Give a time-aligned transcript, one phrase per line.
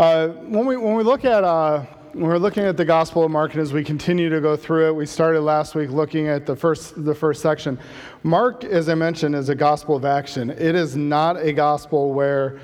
[0.00, 3.30] Uh, when, we, when we look at uh, when we're looking at the Gospel of
[3.30, 6.46] Mark, and as we continue to go through it, we started last week looking at
[6.46, 7.78] the first the first section.
[8.22, 10.48] Mark, as I mentioned, is a gospel of action.
[10.48, 12.60] It is not a gospel where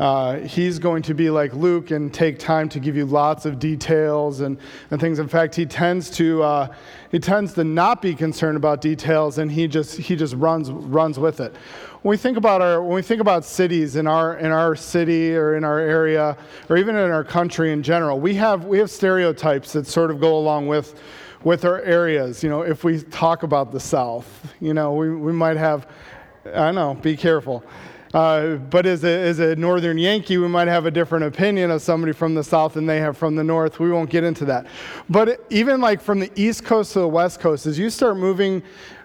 [0.00, 3.58] uh, he's going to be like Luke and take time to give you lots of
[3.58, 4.56] details and,
[4.90, 5.18] and things.
[5.18, 6.74] In fact, he tends to uh,
[7.10, 11.18] he tends to not be concerned about details, and he just he just runs runs
[11.18, 11.54] with it.
[12.00, 15.36] When we think about our when we think about cities in our in our city
[15.36, 16.34] or in our area
[16.70, 20.18] or even in our country in general, we have we have stereotypes that sort of
[20.18, 20.98] go along with
[21.44, 22.42] with our areas.
[22.42, 25.86] You know, if we talk about the South, you know, we, we might have
[26.54, 27.62] I know, be careful.
[28.12, 31.80] Uh, but as a, as a northern Yankee, we might have a different opinion of
[31.80, 33.78] somebody from the south than they have from the north.
[33.78, 34.66] We won't get into that.
[35.08, 38.62] But even like from the east coast to the west coast, as you start moving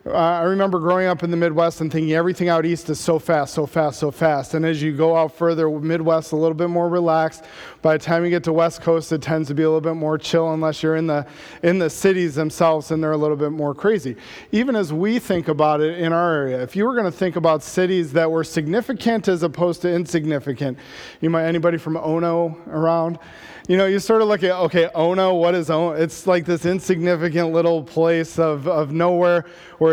[0.08, 3.18] uh, I remember growing up in the Midwest and thinking everything out east is so
[3.18, 4.54] fast, so fast, so fast.
[4.54, 7.44] And as you go out further, Midwest a little bit more relaxed.
[7.82, 9.96] By the time you get to West Coast, it tends to be a little bit
[9.96, 11.26] more chill unless you're in the
[11.63, 14.16] in the cities themselves and they're a little bit more crazy.
[14.52, 17.35] Even as we think about it in our area, if you were going to think
[17.35, 20.77] about cities that were significant as opposed to insignificant,
[21.20, 23.18] you might anybody from Ono around?
[23.68, 25.94] you know, you sort of look at, okay, Ono, what is Ono?
[25.94, 29.46] It's like this insignificant little place of, of nowhere,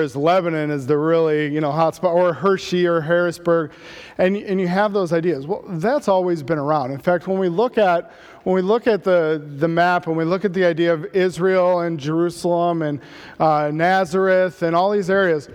[0.03, 3.71] whereas Lebanon is the really, you know, hot spot, or Hershey or Harrisburg.
[4.19, 5.47] And, and you have those ideas.
[5.47, 6.91] Well, that's always been around.
[6.91, 8.11] In fact, when we look at,
[8.43, 11.83] when we look at the, the map and we look at the idea of Israel
[11.83, 13.01] and Jerusalem and
[13.39, 15.49] uh, Nazareth and all these areas,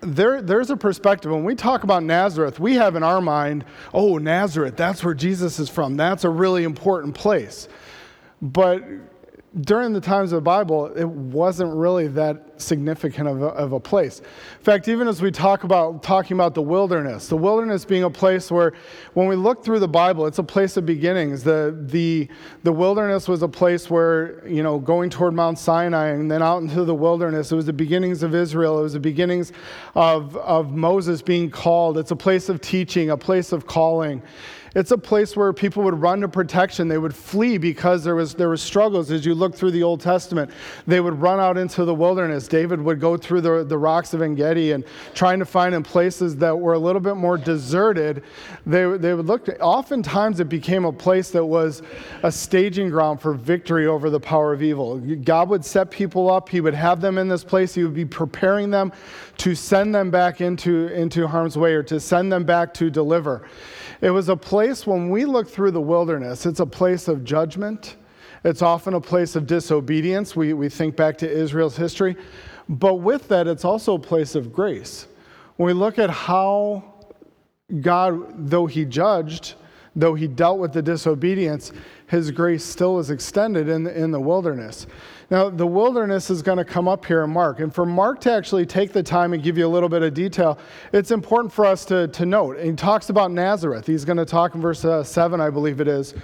[0.00, 1.30] there, there's a perspective.
[1.30, 5.60] When we talk about Nazareth, we have in our mind, oh, Nazareth, that's where Jesus
[5.60, 5.96] is from.
[5.96, 7.68] That's a really important place.
[8.42, 8.82] But
[9.60, 13.78] during the times of the Bible, it wasn't really that significant of a, of a,
[13.78, 14.18] place.
[14.20, 18.10] In fact, even as we talk about talking about the wilderness, the wilderness being a
[18.10, 18.72] place where,
[19.12, 21.44] when we look through the Bible, it's a place of beginnings.
[21.44, 22.28] The, the,
[22.64, 26.62] the wilderness was a place where, you know, going toward Mount Sinai and then out
[26.62, 28.80] into the wilderness, it was the beginnings of Israel.
[28.80, 29.52] It was the beginnings
[29.94, 31.96] of, of Moses being called.
[31.98, 34.20] It's a place of teaching, a place of calling.
[34.74, 36.88] It's a place where people would run to protection.
[36.88, 39.10] They would flee because there was, there was struggles.
[39.10, 40.50] As you look through the Old Testament,
[40.86, 42.48] they would run out into the wilderness.
[42.48, 46.36] David would go through the, the rocks of Engedi and trying to find in places
[46.38, 48.24] that were a little bit more deserted.
[48.66, 51.82] They, they would look, oftentimes it became a place that was
[52.24, 54.98] a staging ground for victory over the power of evil.
[54.98, 56.48] God would set people up.
[56.48, 57.74] He would have them in this place.
[57.74, 58.92] He would be preparing them
[59.38, 63.48] to send them back into, into harm's way or to send them back to deliver.
[64.00, 67.96] It was a place when we look through the wilderness, it's a place of judgment.
[68.44, 70.36] It's often a place of disobedience.
[70.36, 72.16] We, we think back to Israel's history.
[72.68, 75.06] But with that, it's also a place of grace.
[75.56, 76.84] When we look at how
[77.80, 79.54] God, though He judged,
[79.96, 81.72] though He dealt with the disobedience,
[82.14, 84.86] His grace still is extended in the, in the wilderness.
[85.30, 87.58] Now, the wilderness is going to come up here in Mark.
[87.58, 90.14] And for Mark to actually take the time and give you a little bit of
[90.14, 90.56] detail,
[90.92, 92.60] it's important for us to, to note.
[92.60, 93.84] He talks about Nazareth.
[93.84, 96.14] He's going to talk in verse uh, 7, I believe it is,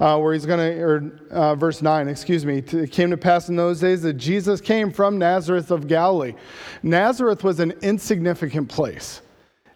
[0.00, 2.58] uh, where he's going to, or uh, verse 9, excuse me.
[2.58, 6.34] It came to pass in those days that Jesus came from Nazareth of Galilee.
[6.82, 9.20] Nazareth was an insignificant place.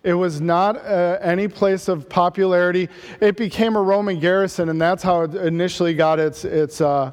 [0.03, 2.89] It was not uh, any place of popularity.
[3.21, 7.13] It became a Roman garrison, and that's how it initially got its, its, uh,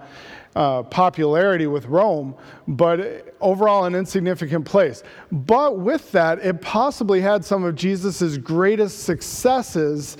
[0.57, 2.33] uh, popularity with Rome,
[2.67, 5.03] but overall an insignificant place.
[5.31, 10.17] But with that, it possibly had some of Jesus' greatest successes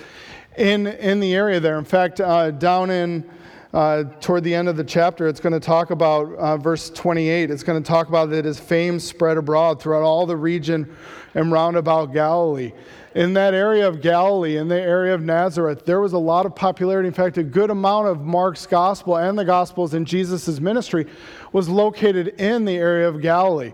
[0.56, 1.80] in, in the area there.
[1.80, 3.28] In fact, uh, down in
[3.74, 7.52] uh, toward the end of the chapter, it's going to talk about uh, verse 28.
[7.52, 10.96] It's going to talk about that his fame spread abroad throughout all the region
[11.34, 12.72] and round about Galilee
[13.18, 16.56] in that area of Galilee, in the area of Nazareth, there was a lot of
[16.56, 17.08] popularity.
[17.08, 21.08] In fact, a good amount of Mark's gospel and the gospels in Jesus' ministry
[21.52, 23.74] was located in the area of Galilee.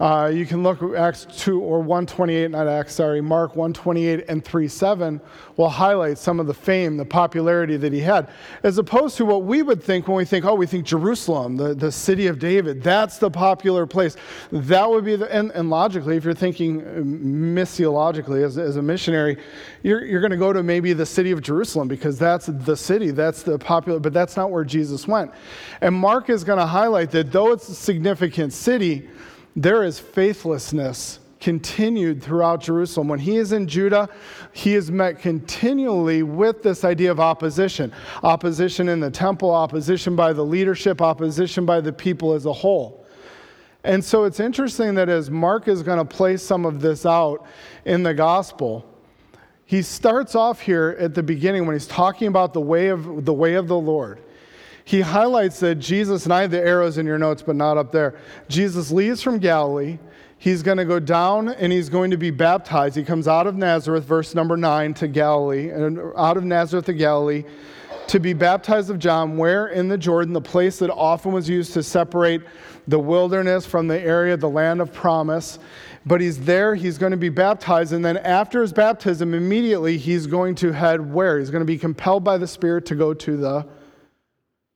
[0.00, 4.42] Uh, you can look at Acts 2 or 128, not Acts, sorry, Mark 128 and
[4.42, 5.20] 37
[5.58, 8.30] will highlight some of the fame, the popularity that he had,
[8.62, 11.74] as opposed to what we would think when we think, oh, we think Jerusalem, the,
[11.74, 14.16] the city of David, that's the popular place.
[14.50, 19.36] That would be the, and, and logically, if you're thinking missiologically as, as a missionary,
[19.82, 23.10] you're, you're going to go to maybe the city of Jerusalem because that's the city,
[23.10, 25.30] that's the popular, but that's not where Jesus went.
[25.82, 29.06] And Mark is going to highlight that though it's a significant city,
[29.56, 33.08] there is faithlessness continued throughout Jerusalem.
[33.08, 34.08] When he is in Judah,
[34.52, 37.92] he is met continually with this idea of opposition
[38.22, 43.06] opposition in the temple, opposition by the leadership, opposition by the people as a whole.
[43.82, 47.46] And so it's interesting that as Mark is going to play some of this out
[47.86, 48.84] in the gospel,
[49.64, 53.32] he starts off here at the beginning when he's talking about the way of the
[53.32, 54.20] way of the Lord.
[54.90, 57.92] He highlights that Jesus, and I have the arrows in your notes, but not up
[57.92, 58.16] there.
[58.48, 60.00] Jesus leaves from Galilee.
[60.36, 62.96] He's going to go down and he's going to be baptized.
[62.96, 66.92] He comes out of Nazareth, verse number nine, to Galilee, and out of Nazareth to
[66.92, 67.44] Galilee
[68.08, 71.72] to be baptized of John, where in the Jordan, the place that often was used
[71.74, 72.42] to separate
[72.88, 75.60] the wilderness from the area, the land of promise.
[76.04, 80.26] But he's there, he's going to be baptized, and then after his baptism, immediately he's
[80.26, 81.38] going to head where?
[81.38, 83.68] He's going to be compelled by the Spirit to go to the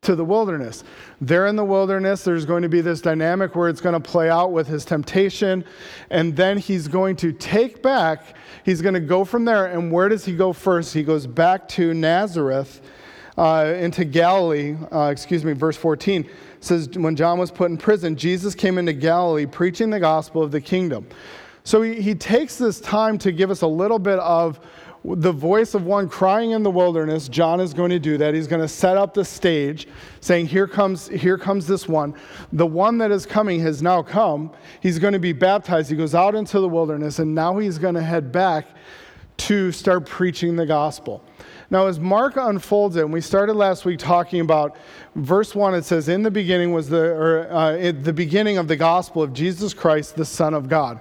[0.05, 0.85] to the wilderness.
[1.21, 4.31] There in the wilderness, there's going to be this dynamic where it's going to play
[4.31, 5.65] out with his temptation,
[6.11, 9.67] and then he's going to take back, he's going to go from there.
[9.67, 10.95] And where does he go first?
[10.95, 12.81] He goes back to Nazareth
[13.37, 16.29] uh, into Galilee, uh, excuse me, verse 14
[16.65, 20.51] says, When John was put in prison, Jesus came into Galilee preaching the gospel of
[20.51, 21.07] the kingdom.
[21.65, 24.61] So he, he takes this time to give us a little bit of
[25.05, 27.29] the voice of one crying in the wilderness.
[27.29, 28.33] John is going to do that.
[28.33, 29.87] He's going to set up the stage,
[30.21, 32.15] saying, Here comes, here comes this one.
[32.53, 34.51] The one that is coming has now come.
[34.81, 35.91] He's going to be baptized.
[35.91, 38.67] He goes out into the wilderness, and now he's going to head back
[39.37, 41.23] to start preaching the gospel.
[41.71, 44.77] Now, as Mark unfolds it, and we started last week talking about
[45.17, 48.77] verse 1, it says, In the beginning was the, or, uh, the beginning of the
[48.77, 51.01] gospel of Jesus Christ, the Son of God.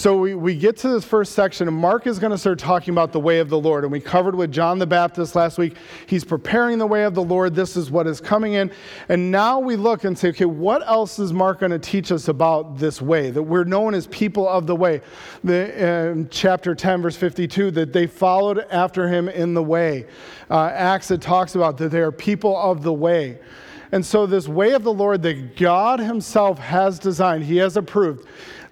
[0.00, 2.94] So we, we get to this first section, and Mark is going to start talking
[2.94, 3.84] about the way of the Lord.
[3.84, 5.76] And we covered with John the Baptist last week.
[6.06, 7.54] He's preparing the way of the Lord.
[7.54, 8.72] This is what is coming in.
[9.10, 12.28] And now we look and say, okay, what else is Mark going to teach us
[12.28, 13.28] about this way?
[13.28, 15.02] That we're known as people of the way.
[15.44, 20.06] The, chapter 10, verse 52, that they followed after him in the way.
[20.48, 23.38] Uh, Acts, it talks about that they are people of the way.
[23.92, 28.24] And so, this way of the Lord that God Himself has designed, He has approved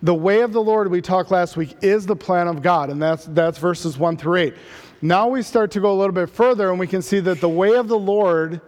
[0.03, 3.03] the way of the Lord, we talked last week, is the plan of God, and
[3.03, 4.55] that's, that's verses 1 through 8.
[5.03, 7.49] Now we start to go a little bit further, and we can see that the
[7.49, 8.61] way of the Lord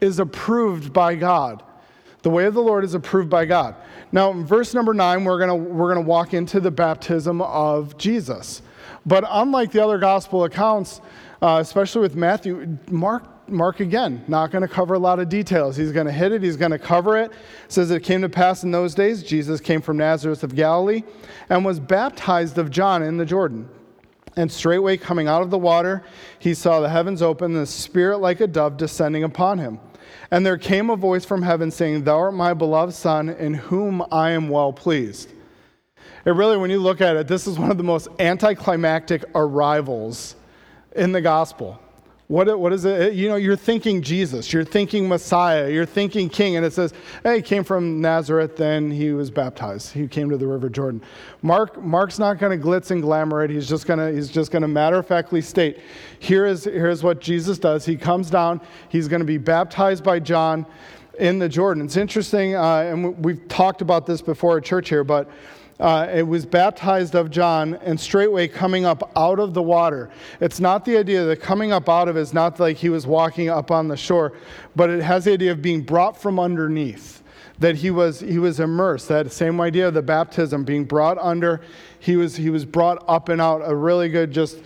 [0.00, 1.62] is approved by God.
[2.22, 3.76] The way of the Lord is approved by God.
[4.10, 7.96] Now, in verse number 9, we're going we're going to walk into the baptism of
[7.98, 8.62] Jesus.
[9.04, 11.00] But unlike the other gospel accounts,
[11.40, 15.76] uh, especially with Matthew, Mark Mark again, not going to cover a lot of details.
[15.76, 17.26] He's going to hit it, he's going to cover it.
[17.26, 17.32] it.
[17.68, 21.02] Says it came to pass in those days, Jesus came from Nazareth of Galilee
[21.48, 23.68] and was baptized of John in the Jordan.
[24.36, 26.02] And straightway coming out of the water,
[26.38, 29.80] he saw the heavens open, and the Spirit like a dove descending upon him.
[30.30, 34.04] And there came a voice from heaven saying, Thou art my beloved Son, in whom
[34.12, 35.30] I am well pleased.
[36.26, 40.36] It really, when you look at it, this is one of the most anticlimactic arrivals
[40.94, 41.80] in the gospel.
[42.28, 43.12] What, what is it?
[43.14, 46.92] You know, you're thinking Jesus, you're thinking Messiah, you're thinking King, and it says,
[47.22, 49.92] hey, he came from Nazareth, then he was baptized.
[49.92, 51.02] He came to the River Jordan.
[51.42, 53.50] Mark, Mark's not going to glitz and glamour it.
[53.50, 55.78] He's just going to, he's just to matter of factly state,
[56.18, 57.86] here is, here's what Jesus does.
[57.86, 60.66] He comes down, he's going to be baptized by John
[61.20, 61.84] in the Jordan.
[61.84, 65.30] It's interesting, uh, and we've talked about this before at church here, but
[65.78, 70.10] uh, it was baptized of John, and straightway coming up out of the water.
[70.40, 73.50] It's not the idea that coming up out of is not like he was walking
[73.50, 74.32] up on the shore,
[74.74, 77.22] but it has the idea of being brought from underneath.
[77.58, 79.08] That he was he was immersed.
[79.08, 81.62] That same idea of the baptism being brought under.
[81.98, 83.62] He was he was brought up and out.
[83.64, 84.58] A really good just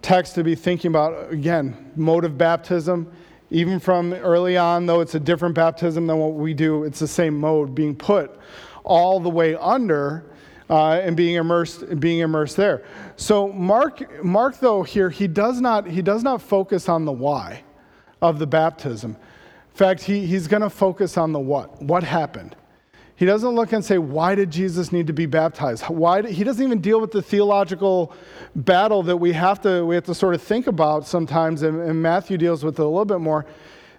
[0.00, 1.92] text to be thinking about again.
[1.94, 3.12] Mode of baptism
[3.52, 7.06] even from early on, though it's a different baptism than what we do, it's the
[7.06, 8.34] same mode, being put
[8.82, 10.24] all the way under
[10.72, 12.82] uh, and being immersed, being immersed there.
[13.16, 17.62] So Mark, Mark, though here he does not he does not focus on the why
[18.22, 19.10] of the baptism.
[19.10, 21.82] In fact, he, he's going to focus on the what.
[21.82, 22.56] What happened?
[23.16, 25.84] He doesn't look and say, why did Jesus need to be baptized?
[25.84, 28.14] Why did, he doesn't even deal with the theological
[28.56, 32.00] battle that we have to, we have to sort of think about sometimes, and, and
[32.02, 33.44] Matthew deals with it a little bit more.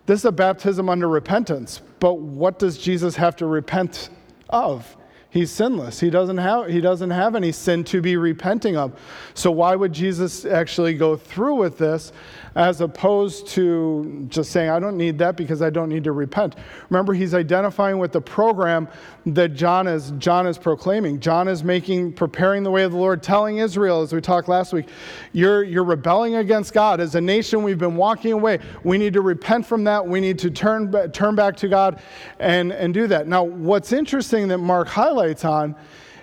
[0.08, 4.10] This is a baptism under repentance, but what does Jesus have to repent
[4.50, 4.98] of?
[5.34, 6.00] He's sinless.
[6.00, 8.92] He doesn't have he doesn't have any sin to be repenting of.
[9.34, 12.14] So why would Jesus actually go through with this
[12.56, 16.56] as opposed to just saying I don't need that because I don't need to repent?
[16.90, 18.88] Remember he's identifying with the program
[19.26, 21.20] that John is John is proclaiming.
[21.20, 24.74] John is making preparing the way of the Lord, telling Israel as we talked last
[24.74, 24.88] week,
[25.32, 28.60] you're you're rebelling against God as a nation we've been walking away.
[28.84, 30.06] We need to repent from that.
[30.06, 32.02] We need to turn turn back to God
[32.40, 33.28] and and do that.
[33.28, 35.76] Now what's interesting that Mark highlights on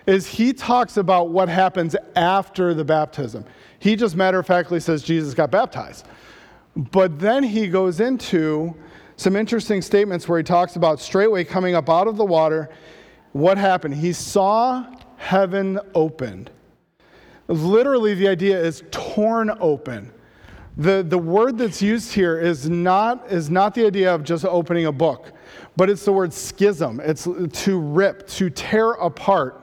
[0.06, 3.44] is he talks about what happens after the baptism.
[3.80, 6.06] He just matter of factly says Jesus got baptized.
[6.76, 8.76] But then he goes into
[9.16, 12.70] some interesting statements where he talks about straightway coming up out of the water.
[13.32, 13.94] What happened?
[13.94, 16.50] He saw heaven opened.
[17.48, 20.12] Literally, the idea is torn open.
[20.76, 24.86] The, the word that's used here is not, is not the idea of just opening
[24.86, 25.32] a book,
[25.76, 27.00] but it's the word schism.
[27.00, 29.59] It's to rip, to tear apart.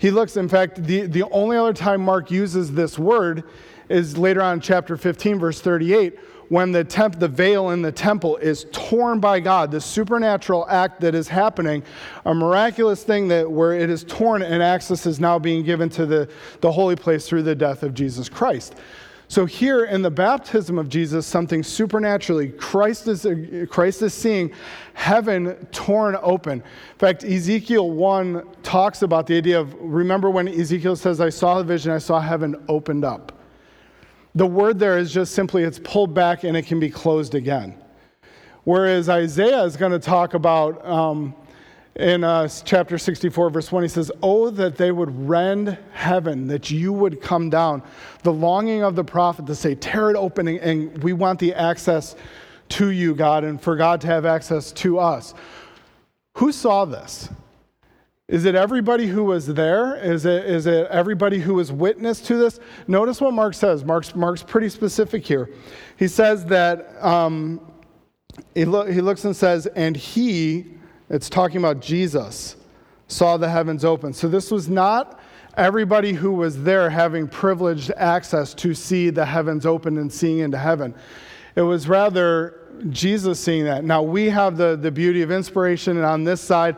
[0.00, 3.44] He looks, in fact, the, the only other time Mark uses this word
[3.90, 7.92] is later on in chapter 15, verse 38, when the, temp, the veil in the
[7.92, 11.82] temple is torn by God, the supernatural act that is happening,
[12.24, 16.06] a miraculous thing that where it is torn and access is now being given to
[16.06, 16.30] the,
[16.62, 18.76] the holy place through the death of Jesus Christ.
[19.30, 23.24] So here in the baptism of Jesus, something supernaturally, Christ is,
[23.70, 24.52] Christ is seeing
[24.94, 26.54] heaven torn open.
[26.54, 31.58] In fact, Ezekiel 1 talks about the idea of, remember when Ezekiel says, I saw
[31.58, 33.30] the vision, I saw heaven opened up.
[34.34, 37.80] The word there is just simply it's pulled back and it can be closed again.
[38.64, 41.36] Whereas Isaiah is going to talk about um,
[41.96, 46.70] in uh, chapter 64, verse 1, he says, Oh, that they would rend heaven, that
[46.70, 47.82] you would come down.
[48.22, 52.14] The longing of the prophet to say, Tear it open, and we want the access
[52.70, 55.34] to you, God, and for God to have access to us.
[56.34, 57.28] Who saw this?
[58.28, 59.96] Is it everybody who was there?
[59.96, 62.60] Is it, is it everybody who was witness to this?
[62.86, 63.84] Notice what Mark says.
[63.84, 65.50] Mark's, Mark's pretty specific here.
[65.96, 67.60] He says that um,
[68.54, 70.66] he, lo- he looks and says, and he,
[71.10, 72.56] it's talking about Jesus,
[73.08, 74.12] saw the heavens open.
[74.12, 75.20] So this was not
[75.56, 80.56] everybody who was there having privileged access to see the heavens open and seeing into
[80.56, 80.94] heaven.
[81.56, 82.56] It was rather
[82.88, 83.84] Jesus seeing that.
[83.84, 86.76] Now we have the, the beauty of inspiration, and on this side,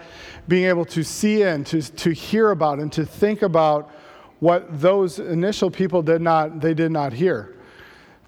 [0.48, 3.90] being able to see and to, to hear about and to think about
[4.40, 7.54] what those initial people did not, they did not hear.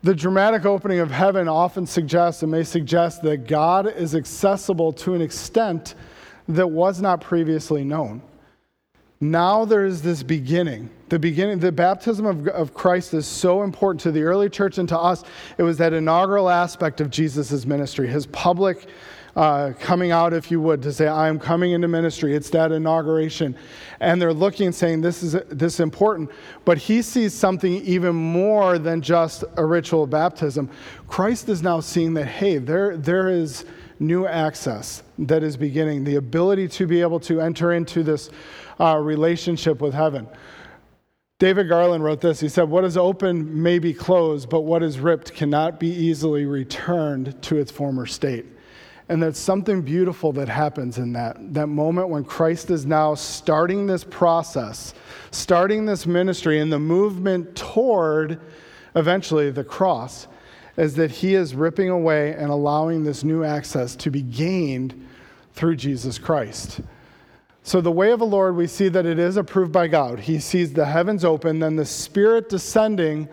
[0.04, 5.14] The dramatic opening of heaven often suggests and may suggest that God is accessible to
[5.14, 5.94] an extent
[6.46, 8.20] that was not previously known.
[9.23, 10.90] Now there is this beginning.
[11.08, 14.87] The beginning, the baptism of, of Christ is so important to the early church and
[14.90, 15.25] to us.
[15.56, 18.87] It was that inaugural aspect of Jesus' ministry, his public
[19.37, 22.35] uh, coming out, if you would, to say, I am coming into ministry.
[22.35, 23.57] It's that inauguration.
[24.00, 26.31] And they're looking and saying, this is, this is important.
[26.64, 30.71] But he sees something even more than just a ritual baptism.
[31.09, 33.64] Christ is now seeing that, hey, there, there is
[33.99, 38.31] new access that is beginning, the ability to be able to enter into this
[38.81, 40.29] uh, relationship with heaven.
[41.41, 42.38] David Garland wrote this.
[42.41, 46.47] He said, What is open may be closed, but what is ripped cannot be easily
[46.47, 48.47] returned to its former state.
[49.08, 53.87] And there's something beautiful that happens in that, that moment when Christ is now starting
[53.87, 54.94] this process,
[55.30, 58.40] starting this ministry, and the movement toward
[58.96, 60.26] eventually the cross
[60.76, 65.06] is that he is ripping away and allowing this new access to be gained
[65.52, 66.80] through Jesus Christ.
[67.62, 70.20] So, the way of the Lord, we see that it is approved by God.
[70.20, 73.28] He sees the heavens open, then the Spirit descending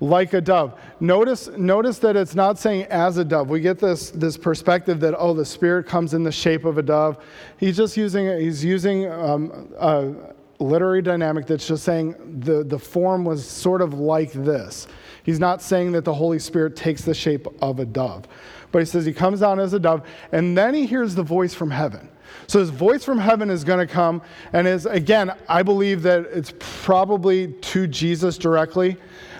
[0.00, 0.78] like a dove.
[1.00, 3.48] Notice, notice that it's not saying as a dove.
[3.48, 6.82] We get this, this perspective that, oh, the Spirit comes in the shape of a
[6.82, 7.18] dove.
[7.58, 10.12] He's just using, he's using um, a
[10.58, 14.86] literary dynamic that's just saying the, the form was sort of like this.
[15.22, 18.26] He's not saying that the Holy Spirit takes the shape of a dove,
[18.72, 21.54] but he says he comes down as a dove, and then he hears the voice
[21.54, 22.10] from heaven.
[22.46, 24.20] So his voice from heaven is going to come,
[24.52, 28.96] and is again, I believe that it's probably to Jesus directly.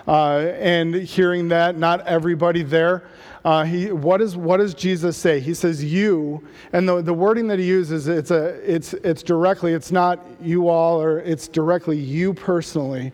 [0.07, 3.03] Uh, and hearing that, not everybody there.
[3.43, 5.39] Uh, he, what, is, what does Jesus say?
[5.39, 9.73] He says, You, and the, the wording that he uses, it's, a, it's, it's directly,
[9.73, 13.11] it's not you all, or it's directly you personally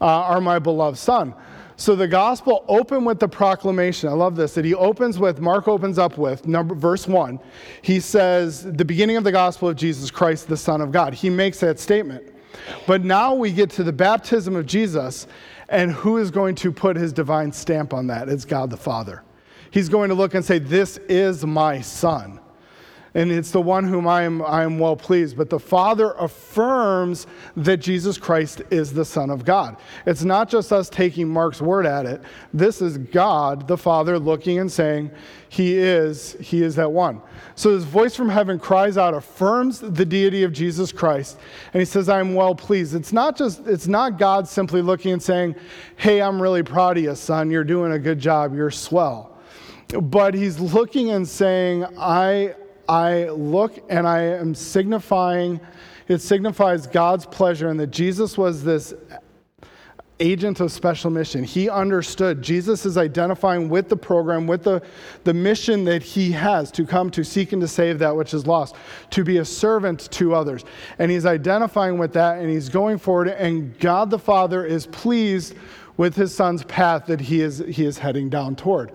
[0.00, 1.34] uh, are my beloved son.
[1.76, 4.08] So the gospel open with the proclamation.
[4.08, 7.40] I love this that he opens with Mark opens up with number verse 1.
[7.80, 11.14] He says the beginning of the gospel of Jesus Christ the son of God.
[11.14, 12.28] He makes that statement.
[12.86, 15.26] But now we get to the baptism of Jesus
[15.72, 18.28] and who is going to put his divine stamp on that?
[18.28, 19.24] It's God the Father.
[19.70, 22.38] He's going to look and say, This is my son.
[23.14, 25.36] And it's the one whom I am, I am well pleased.
[25.36, 27.26] But the Father affirms
[27.56, 29.76] that Jesus Christ is the Son of God.
[30.06, 32.22] It's not just us taking Mark's word at it.
[32.54, 35.10] This is God, the Father, looking and saying,
[35.50, 37.20] He is, He is that one.
[37.54, 41.38] So this voice from heaven cries out, affirms the deity of Jesus Christ,
[41.74, 42.94] and he says, I am well pleased.
[42.94, 45.54] It's not just, it's not God simply looking and saying,
[45.96, 47.50] Hey, I'm really proud of you, son.
[47.50, 48.54] You're doing a good job.
[48.54, 49.36] You're swell.
[50.00, 52.54] But he's looking and saying, I,
[52.88, 55.60] I look and I am signifying,
[56.08, 58.94] it signifies God's pleasure and that Jesus was this
[60.20, 61.42] agent of special mission.
[61.42, 62.42] He understood.
[62.42, 64.82] Jesus is identifying with the program, with the,
[65.24, 68.46] the mission that he has to come to seek and to save that which is
[68.46, 68.76] lost,
[69.10, 70.64] to be a servant to others.
[70.98, 75.54] And he's identifying with that and he's going forward, and God the Father is pleased
[75.96, 78.92] with his son's path that he is, he is heading down toward.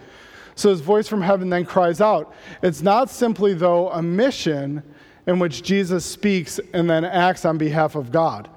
[0.57, 2.33] So his voice from heaven then cries out.
[2.63, 4.81] It's not simply, though, a mission
[5.27, 8.49] in which Jesus speaks and then acts on behalf of God.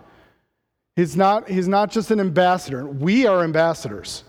[0.97, 2.87] He's not, he's not just an ambassador.
[2.87, 4.25] We are ambassadors.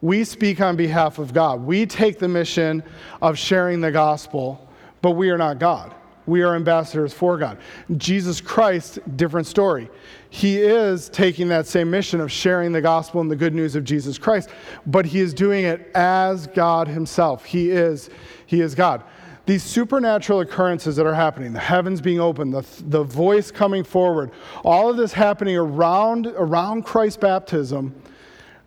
[0.00, 1.62] We speak on behalf of God.
[1.62, 2.82] We take the mission
[3.20, 4.68] of sharing the gospel,
[5.00, 5.94] but we are not God.
[6.26, 7.58] We are ambassadors for God.
[7.96, 9.90] Jesus Christ, different story.
[10.30, 13.84] He is taking that same mission of sharing the gospel and the good news of
[13.84, 14.50] Jesus Christ,
[14.86, 17.44] but he is doing it as God himself.
[17.44, 18.10] He is,
[18.46, 19.02] he is God
[19.44, 24.30] these supernatural occurrences that are happening, the heavens being open, the, the voice coming forward,
[24.64, 27.94] all of this happening around, around Christ's baptism,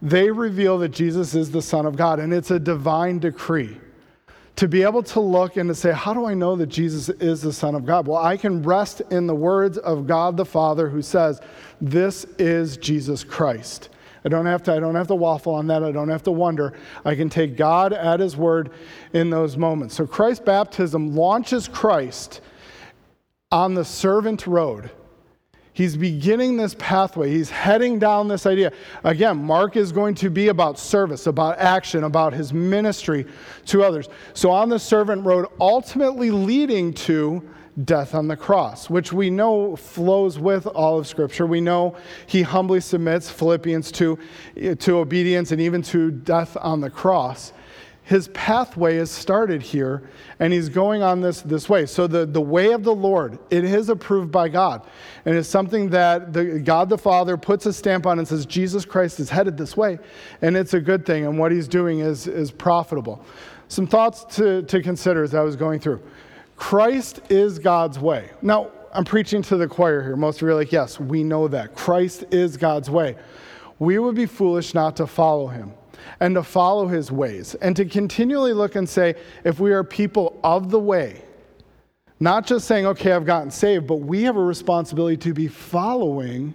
[0.01, 2.19] they reveal that Jesus is the Son of God.
[2.19, 3.79] And it's a divine decree.
[4.57, 7.41] To be able to look and to say, How do I know that Jesus is
[7.41, 8.07] the Son of God?
[8.07, 11.41] Well, I can rest in the words of God the Father who says,
[11.81, 13.89] This is Jesus Christ.
[14.25, 15.83] I don't have to, I don't have to waffle on that.
[15.83, 16.73] I don't have to wonder.
[17.05, 18.71] I can take God at his word
[19.13, 19.95] in those moments.
[19.95, 22.41] So Christ's baptism launches Christ
[23.51, 24.89] on the servant road.
[25.75, 27.29] He's beginning this pathway.
[27.29, 28.71] He's heading down this idea.
[29.03, 33.25] Again, Mark is going to be about service, about action, about his ministry
[33.65, 34.07] to others.
[34.33, 37.43] So, on the servant road, ultimately leading to
[37.83, 41.45] death on the cross, which we know flows with all of Scripture.
[41.45, 44.17] We know he humbly submits, Philippians 2,
[44.79, 47.51] to obedience and even to death on the cross.
[48.05, 50.03] His pathway is started here,
[50.39, 51.87] and he's going on this, this way.
[51.87, 54.85] So, the, the way of the Lord, it is approved by God.
[55.25, 58.85] And it's something that the, God the Father puts a stamp on and says, Jesus
[58.85, 59.97] Christ is headed this way.
[60.43, 63.25] And it's a good thing, and what he's doing is, is profitable.
[63.69, 65.99] Some thoughts to, to consider as I was going through.
[66.57, 68.29] Christ is God's way.
[68.43, 70.15] Now, I'm preaching to the choir here.
[70.15, 71.75] Most of you are like, yes, we know that.
[71.75, 73.15] Christ is God's way.
[73.79, 75.73] We would be foolish not to follow him
[76.19, 80.39] and to follow his ways and to continually look and say, if we are people
[80.43, 81.21] of the way,
[82.19, 86.53] not just saying, okay, I've gotten saved, but we have a responsibility to be following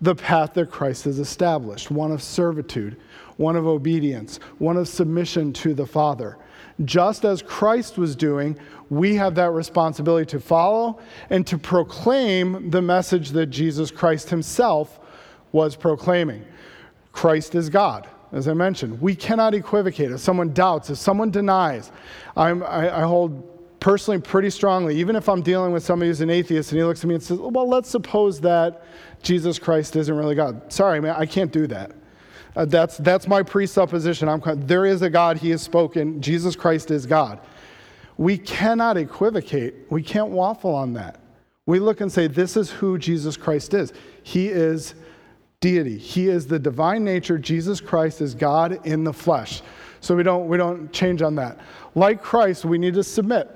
[0.00, 2.96] the path that Christ has established one of servitude,
[3.36, 6.38] one of obedience, one of submission to the Father.
[6.84, 12.80] Just as Christ was doing, we have that responsibility to follow and to proclaim the
[12.80, 14.98] message that Jesus Christ himself
[15.52, 16.44] was proclaiming.
[17.12, 19.00] Christ is God, as I mentioned.
[19.00, 20.10] We cannot equivocate.
[20.10, 21.90] If someone doubts, if someone denies,
[22.36, 23.46] I'm, I, I hold
[23.80, 27.02] personally pretty strongly, even if I'm dealing with somebody who's an atheist and he looks
[27.02, 28.84] at me and says, Well, let's suppose that
[29.22, 30.72] Jesus Christ isn't really God.
[30.72, 31.92] Sorry, man, I can't do that.
[32.56, 34.28] Uh, that's, that's my presupposition.
[34.28, 36.20] I'm, there is a God, He has spoken.
[36.20, 37.40] Jesus Christ is God.
[38.16, 41.20] We cannot equivocate, we can't waffle on that.
[41.66, 43.92] We look and say, This is who Jesus Christ is.
[44.22, 44.94] He is
[45.60, 47.38] deity, He is the divine nature.
[47.38, 49.62] Jesus Christ is God in the flesh.
[50.00, 51.58] So we don't, we don't change on that.
[51.94, 53.48] Like Christ, we need to submit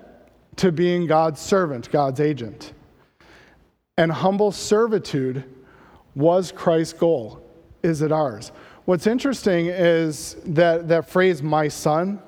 [0.57, 2.73] to being God's servant, God's agent.
[3.97, 5.45] And humble servitude
[6.15, 7.41] was Christ's goal.
[7.83, 8.53] Is it ours?
[8.85, 12.21] What's interesting is that, that phrase, my son,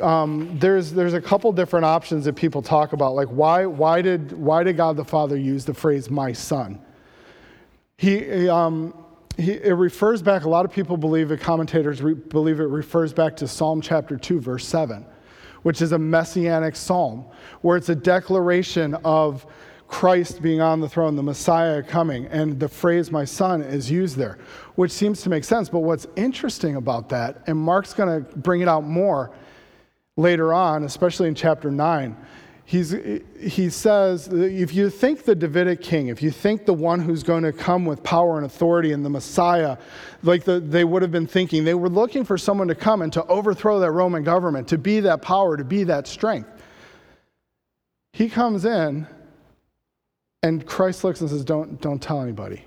[0.00, 3.14] um, there's, there's a couple different options that people talk about.
[3.14, 6.80] Like, why, why, did, why did God the Father use the phrase, my son?
[7.98, 8.94] He, um,
[9.36, 13.12] he, it refers back, a lot of people believe, it, commentators re, believe it refers
[13.12, 15.04] back to Psalm chapter 2, verse 7,
[15.62, 17.26] which is a messianic psalm,
[17.60, 19.44] where it's a declaration of
[19.88, 24.16] Christ being on the throne, the Messiah coming, and the phrase my son is used
[24.16, 24.38] there,
[24.76, 25.68] which seems to make sense.
[25.68, 29.32] But what's interesting about that, and Mark's going to bring it out more
[30.16, 32.16] later on, especially in chapter 9,
[32.68, 32.94] he's,
[33.40, 37.42] he says, if you think the Davidic king, if you think the one who's going
[37.44, 39.78] to come with power and authority and the Messiah,
[40.22, 43.10] like the, they would have been thinking, they were looking for someone to come and
[43.14, 46.50] to overthrow that Roman government, to be that power, to be that strength.
[48.12, 49.06] He comes in
[50.42, 52.66] and Christ looks and says, Don't, don't tell anybody.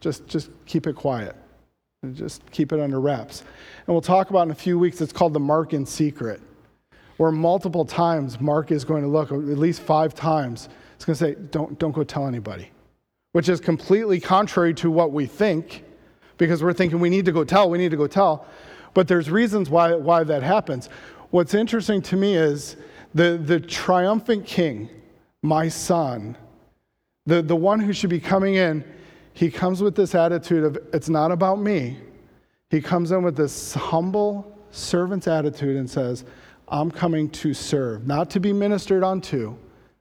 [0.00, 1.34] Just, just keep it quiet.
[2.12, 3.44] Just keep it under wraps.
[3.86, 6.42] And we'll talk about in a few weeks, it's called the Markan secret,
[7.22, 11.24] where multiple times Mark is going to look, at least five times, it's going to
[11.24, 12.68] say, Don't, don't go tell anybody,
[13.30, 15.84] which is completely contrary to what we think,
[16.36, 18.48] because we're thinking we need to go tell, we need to go tell.
[18.92, 20.88] But there's reasons why, why that happens.
[21.30, 22.74] What's interesting to me is
[23.14, 24.90] the, the triumphant king,
[25.42, 26.36] my son,
[27.26, 28.84] the, the one who should be coming in,
[29.32, 31.98] he comes with this attitude of, it's not about me.
[32.70, 36.24] He comes in with this humble servant's attitude and says,
[36.72, 39.56] I'm coming to serve, not to be ministered unto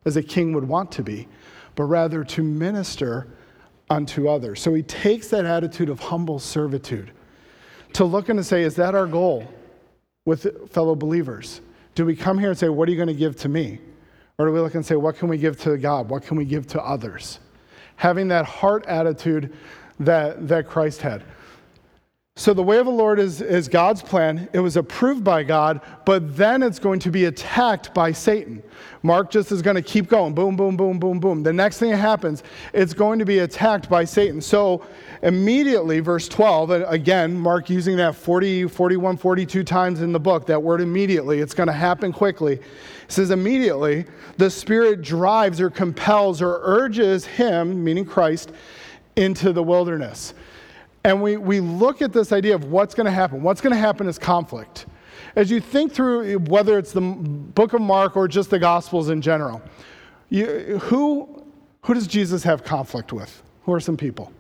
[0.06, 1.28] as a king would want to be,
[1.76, 3.28] but rather to minister
[3.90, 4.62] unto others.
[4.62, 7.12] So he takes that attitude of humble servitude
[7.94, 9.46] to look and to say, is that our goal
[10.26, 11.60] with fellow believers?
[11.94, 13.80] Do we come here and say, what are you going to give to me?
[14.38, 16.10] Or do we look and say, what can we give to God?
[16.10, 17.40] What can we give to others?
[17.98, 19.54] Having that heart attitude
[20.00, 21.24] that, that Christ had.
[22.42, 24.50] So, the way of the Lord is, is God's plan.
[24.52, 28.64] It was approved by God, but then it's going to be attacked by Satan.
[29.04, 31.44] Mark just is going to keep going boom, boom, boom, boom, boom.
[31.44, 32.42] The next thing that happens,
[32.74, 34.42] it's going to be attacked by Satan.
[34.42, 34.84] So,
[35.22, 40.64] immediately, verse 12, again, Mark using that 40, 41, 42 times in the book, that
[40.64, 42.54] word immediately, it's going to happen quickly.
[42.54, 42.64] It
[43.08, 44.06] says, immediately,
[44.38, 48.52] the Spirit drives or compels or urges him, meaning Christ,
[49.16, 50.34] into the wilderness.
[51.04, 53.42] And we, we look at this idea of what's going to happen.
[53.42, 54.86] What's going to happen is conflict.
[55.36, 59.22] As you think through whether it's the book of Mark or just the Gospels in
[59.22, 59.62] general,
[60.30, 61.44] you, who,
[61.82, 63.42] who does Jesus have conflict with?
[63.64, 64.32] Who are some people?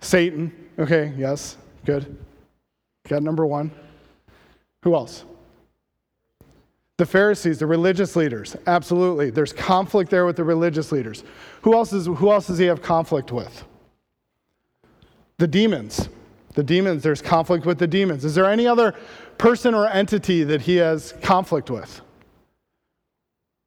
[0.00, 0.52] Satan.
[0.78, 2.16] Okay, yes, good.
[3.08, 3.70] Got number one.
[4.84, 5.24] Who else?
[6.98, 8.56] The Pharisees, the religious leaders.
[8.66, 9.30] Absolutely.
[9.30, 11.24] There's conflict there with the religious leaders.
[11.62, 13.64] Who else, is, who else does he have conflict with?
[15.42, 16.08] The demons.
[16.54, 18.24] The demons, there's conflict with the demons.
[18.24, 18.94] Is there any other
[19.38, 22.00] person or entity that he has conflict with?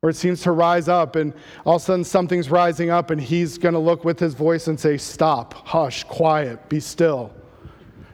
[0.01, 1.33] Or it seems to rise up, and
[1.65, 4.67] all of a sudden something's rising up, and he's going to look with his voice
[4.67, 7.33] and say, Stop, hush, quiet, be still.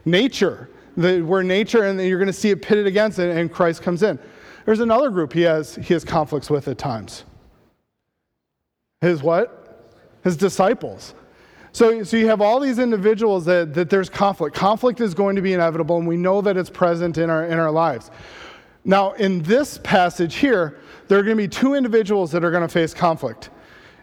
[0.04, 3.80] Nature, the, where nature, and you're going to see it pitted against it, and Christ
[3.80, 4.18] comes in.
[4.64, 7.22] There's another group he has, he has conflicts with at times.
[9.00, 9.94] His what?
[10.24, 11.14] His disciples.
[11.72, 14.54] So, so you have all these individuals that, that there's conflict.
[14.54, 17.58] Conflict is going to be inevitable, and we know that it's present in our, in
[17.58, 18.10] our lives.
[18.84, 22.62] Now, in this passage here, there are going to be two individuals that are going
[22.62, 23.50] to face conflict.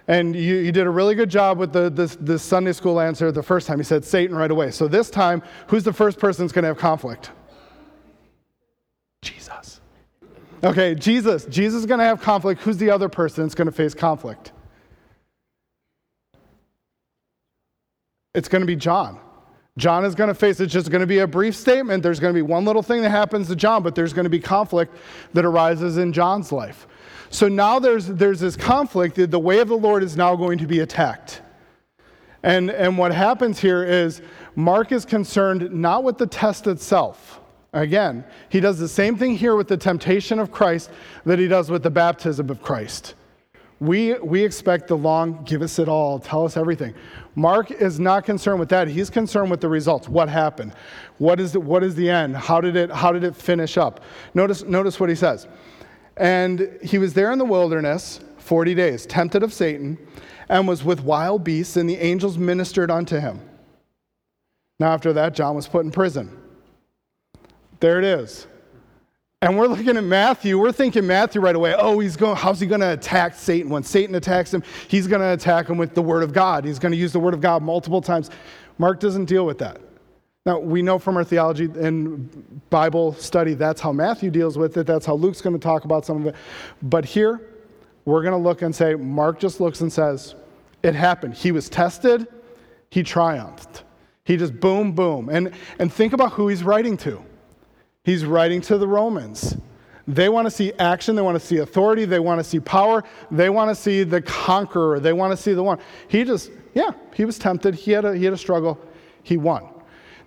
[0.08, 3.44] And you, you did a really good job with the, this Sunday school answer the
[3.44, 3.78] first time.
[3.78, 4.72] You said Satan right away.
[4.72, 7.30] So this time, who's the first person that's going to have conflict?
[9.22, 9.82] Jesus.
[10.64, 11.46] Okay, Jesus.
[11.46, 12.62] Jesus is going to have conflict.
[12.62, 14.52] Who's the other person that's going to face conflict?
[18.34, 19.20] It's going to be John.
[19.78, 22.04] John is going to face it's just going to be a brief statement.
[22.04, 24.30] There's going to be one little thing that happens to John, but there's going to
[24.30, 24.94] be conflict
[25.34, 26.86] that arises in John's life.
[27.30, 29.16] So now there's, there's this conflict.
[29.16, 31.42] The way of the Lord is now going to be attacked.
[32.44, 34.22] And, and what happens here is
[34.56, 37.40] Mark is concerned not with the test itself.
[37.72, 40.90] Again, he does the same thing here with the temptation of Christ
[41.26, 43.14] that he does with the baptism of Christ.
[43.80, 46.94] We, we expect the long, give us it all, tell us everything.
[47.36, 48.90] Mark is not concerned with that.
[48.90, 50.10] He's concerned with the results.
[50.10, 50.74] What happened?
[51.18, 52.36] What is the, what is the end?
[52.36, 54.02] How did, it, how did it finish up?
[54.34, 55.48] Notice, notice what he says.
[56.18, 59.98] And he was there in the wilderness 40 days, tempted of Satan,
[60.50, 63.40] and was with wild beasts, and the angels ministered unto him.
[64.80, 66.36] Now, after that, John was put in prison.
[67.80, 68.48] There it is.
[69.42, 72.68] And we're looking at Matthew, we're thinking Matthew right away, oh, he's going, how's he
[72.68, 73.70] going to attack Satan?
[73.70, 76.66] When Satan attacks him, he's going to attack him with the word of God.
[76.66, 78.30] He's going to use the word of God multiple times.
[78.78, 79.80] Mark doesn't deal with that.
[80.46, 84.86] Now, we know from our theology and Bible study that's how Matthew deals with it.
[84.86, 86.36] That's how Luke's going to talk about some of it.
[86.82, 87.40] But here,
[88.04, 90.36] we're going to look and say, Mark just looks and says,
[90.84, 91.34] it happened.
[91.34, 92.28] He was tested,
[92.90, 93.84] he triumphed.
[94.26, 95.30] He just boom, boom.
[95.30, 97.24] And, and think about who he's writing to.
[98.10, 99.56] He's writing to the Romans.
[100.08, 103.04] They want to see action, they want to see authority, they want to see power,
[103.30, 105.78] they want to see the conqueror, they want to see the one.
[106.08, 108.80] He just, yeah, he was tempted, he had a, he had a struggle,
[109.22, 109.70] he won.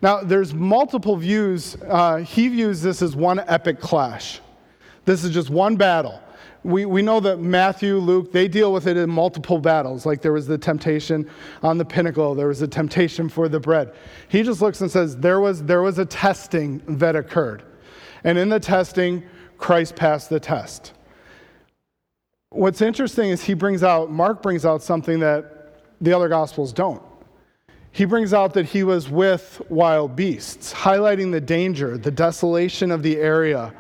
[0.01, 1.77] Now, there's multiple views.
[1.83, 4.41] Uh, he views this as one epic clash.
[5.05, 6.23] This is just one battle.
[6.63, 10.07] We, we know that Matthew, Luke, they deal with it in multiple battles.
[10.07, 11.29] Like there was the temptation
[11.65, 13.93] on the pinnacle, there was the temptation for the bread.
[14.29, 17.65] He just looks and says, there was, there was a testing that occurred.
[18.25, 19.23] And in the testing,
[19.59, 20.93] Christ passed the test.
[22.51, 27.03] What's interesting is he brings out, Mark brings out something that the other gospels don't.
[27.93, 33.03] He brings out that he was with wild beasts, highlighting the danger, the desolation of
[33.03, 33.73] the area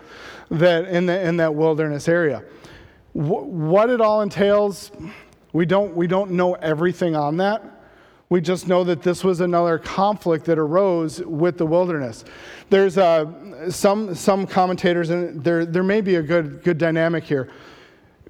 [0.50, 2.44] that in, the, in that wilderness area.
[3.12, 4.92] Wh- what it all entails,
[5.52, 7.71] we don't, we don't know everything on that.
[8.32, 12.24] We just know that this was another conflict that arose with the wilderness.
[12.70, 17.50] There's uh, some, some commentators, and there, there may be a good, good dynamic here,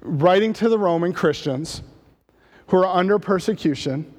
[0.01, 1.83] writing to the Roman Christians
[2.67, 4.13] who are under persecution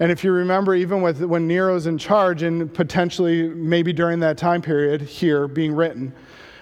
[0.00, 4.38] And if you remember, even with when Nero's in charge, and potentially maybe during that
[4.38, 6.12] time period here being written,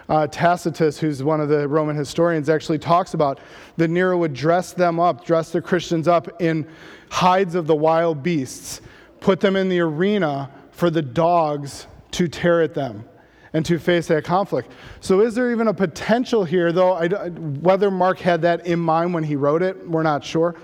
[0.08, 3.40] uh, Tacitus, who's one of the Roman historians, actually talks about
[3.76, 6.66] that Nero would dress them up, dress the Christians up in
[7.10, 8.80] hides of the wild beasts,
[9.20, 13.04] put them in the arena for the dogs to tear at them
[13.52, 14.70] and to face that conflict.
[15.00, 19.14] So, is there even a potential here, though, I, whether Mark had that in mind
[19.14, 20.54] when he wrote it, we're not sure.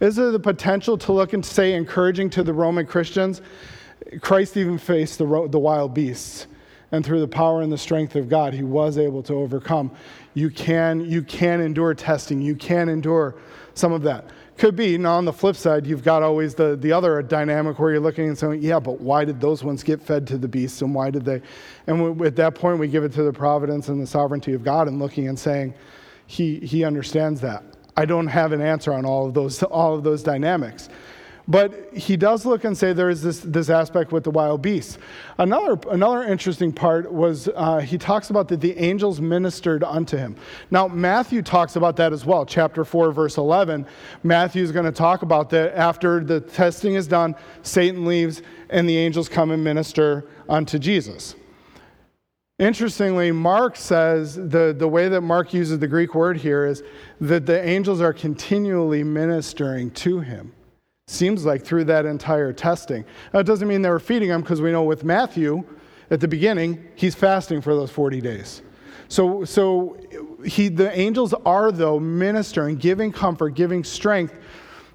[0.00, 3.42] Is there the potential to look and say, encouraging to the Roman Christians,
[4.20, 6.46] Christ even faced the, the wild beasts,
[6.92, 9.90] and through the power and the strength of God, he was able to overcome.
[10.34, 13.36] You can, you can endure testing, you can endure
[13.74, 14.30] some of that.
[14.56, 14.98] Could be.
[14.98, 18.28] Now, on the flip side, you've got always the, the other dynamic where you're looking
[18.28, 21.08] and saying, yeah, but why did those ones get fed to the beasts and why
[21.08, 21.40] did they?
[21.86, 24.62] And we, at that point, we give it to the providence and the sovereignty of
[24.62, 25.72] God and looking and saying,
[26.26, 27.64] he, he understands that.
[27.96, 30.90] I don't have an answer on all of those, all of those dynamics.
[31.50, 34.98] But he does look and say there is this, this aspect with the wild beasts.
[35.36, 40.36] Another, another interesting part was uh, he talks about that the angels ministered unto him.
[40.70, 42.46] Now, Matthew talks about that as well.
[42.46, 43.84] Chapter 4, verse 11.
[44.22, 48.88] Matthew is going to talk about that after the testing is done, Satan leaves, and
[48.88, 51.34] the angels come and minister unto Jesus.
[52.60, 56.84] Interestingly, Mark says the, the way that Mark uses the Greek word here is
[57.20, 60.52] that the angels are continually ministering to him.
[61.10, 63.04] Seems like through that entire testing.
[63.34, 65.64] Now, it doesn't mean they were feeding him because we know with Matthew
[66.08, 68.62] at the beginning, he's fasting for those 40 days.
[69.08, 69.98] So, so
[70.46, 74.36] he, the angels are, though, ministering, giving comfort, giving strength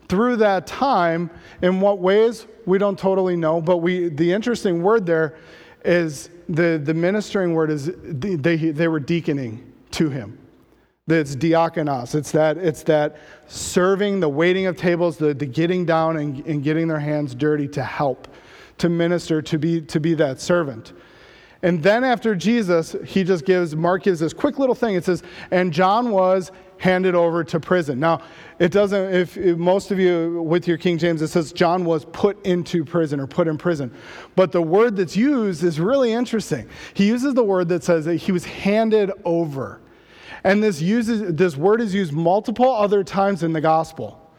[0.08, 1.30] through that time.
[1.62, 2.47] In what ways?
[2.65, 5.36] We don't totally know, but we, the interesting word there
[5.84, 10.38] is the, the ministering word is they, they were deaconing to him.
[11.08, 12.15] It's diakonos.
[12.15, 16.63] It's that, it's that serving, the waiting of tables, the, the getting down and, and
[16.63, 18.28] getting their hands dirty to help,
[18.80, 20.94] to minister, to be, to be that servant.
[21.62, 24.96] And then after Jesus, he just gives, Mark gives this quick little thing.
[24.96, 28.00] It says, and John was handed over to prison.
[28.00, 28.22] Now,
[28.58, 32.06] it doesn't, if, if, most of you with your King James, it says John was
[32.06, 33.94] put into prison or put in prison.
[34.36, 36.68] But the word that's used is really interesting.
[36.96, 39.82] He uses the word that says that he was handed over.
[40.46, 44.32] And this, uses, this word is used multiple other times in the gospel.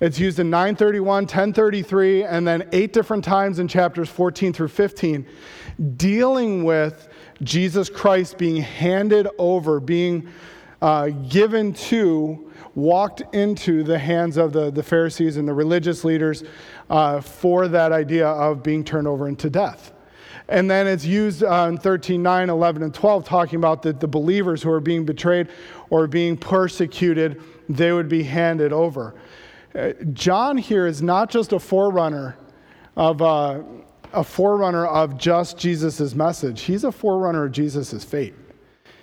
[0.00, 5.26] It's used in 931, 1033, and then eight different times in chapters 14 through 15,
[5.98, 7.08] dealing with
[7.42, 10.30] Jesus Christ being handed over, being
[10.80, 16.42] uh, given to, walked into the hands of the, the Pharisees and the religious leaders
[16.88, 19.92] uh, for that idea of being turned over into death.
[20.50, 24.08] And then it's used uh, in 13, 9, 11, and 12, talking about the, the
[24.08, 25.48] believers who are being betrayed
[25.90, 29.14] or being persecuted, they would be handed over.
[29.74, 32.36] Uh, John here is not just a forerunner
[32.96, 33.62] of uh,
[34.12, 36.62] a forerunner of just Jesus' message.
[36.62, 38.34] He's a forerunner of Jesus' fate.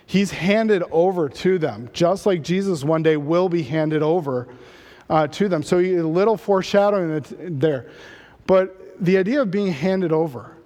[0.05, 4.49] He's handed over to them, just like Jesus one day will be handed over
[5.09, 5.63] uh, to them.
[5.63, 7.23] So a little foreshadowing
[7.57, 7.89] there.
[8.45, 10.56] But the idea of being handed over,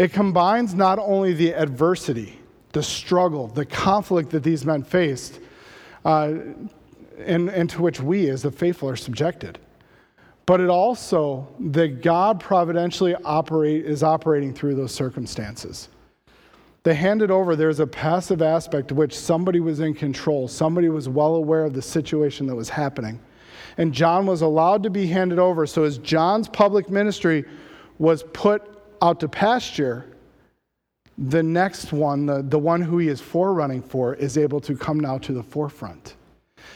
[0.00, 2.40] it combines not only the adversity,
[2.72, 5.40] the struggle, the conflict that these men faced,
[6.06, 6.32] uh,
[7.18, 9.58] and, and to which we as the faithful are subjected.
[10.46, 15.90] But it also that God providentially operate, is operating through those circumstances.
[16.82, 21.10] They handed over, there's a passive aspect to which somebody was in control, somebody was
[21.10, 23.20] well aware of the situation that was happening.
[23.76, 25.66] And John was allowed to be handed over.
[25.66, 27.44] So as John's public ministry
[27.98, 28.69] was put
[29.02, 30.06] out to pasture,
[31.16, 34.98] the next one, the, the one who he is forerunning for, is able to come
[34.98, 36.16] now to the forefront,